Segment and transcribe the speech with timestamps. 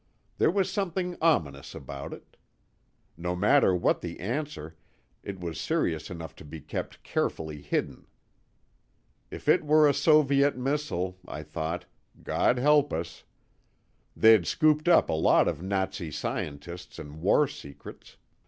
[0.39, 2.35] There was something ominous about it.
[3.17, 4.75] No matter what the answer,
[5.21, 8.07] it was serious enough to be kept carefully hidden.
[9.29, 11.85] If it were a Soviet missile, I thought,
[12.23, 13.25] God help us.
[14.17, 18.17] They'd scooped up a lot of Nazi scientists and war secrets.